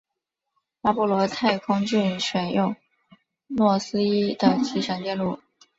[0.81, 2.75] 阿波罗太空梭选用
[3.45, 3.97] 诺伊斯
[4.35, 5.39] 的集成电路。